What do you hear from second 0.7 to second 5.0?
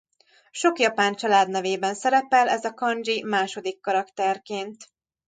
japán családnevében szerepel ez a kandzsi második karakterként.